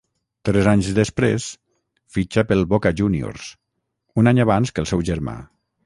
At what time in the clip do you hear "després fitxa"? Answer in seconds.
0.99-2.45